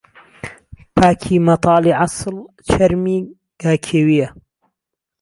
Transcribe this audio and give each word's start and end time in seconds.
پاکی 0.95 1.37
مهتاڵی 1.45 1.91
عهسڵ 2.03 2.35
چەرمی 2.67 3.17
گاکێوييه 3.61 4.29